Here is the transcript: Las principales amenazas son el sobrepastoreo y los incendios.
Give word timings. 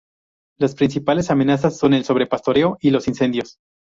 Las 0.57 0.73
principales 0.73 1.29
amenazas 1.29 1.77
son 1.77 1.93
el 1.93 2.03
sobrepastoreo 2.05 2.75
y 2.81 2.89
los 2.89 3.07
incendios. 3.07 3.59